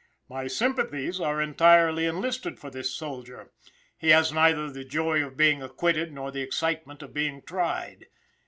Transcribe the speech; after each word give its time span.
My 0.27 0.47
sympathies 0.47 1.19
are 1.19 1.39
entirely 1.39 2.07
enlisted 2.07 2.59
for 2.59 2.71
this 2.71 2.89
soldier; 2.89 3.51
he 3.99 4.09
has 4.09 4.33
neither 4.33 4.67
the 4.67 4.83
joy 4.83 5.23
of 5.23 5.37
being 5.37 5.61
acquitted, 5.61 6.11
nor 6.11 6.31
the 6.31 6.41
excitement 6.41 7.03
of 7.03 7.13
being 7.13 7.43
tried. 7.43 8.07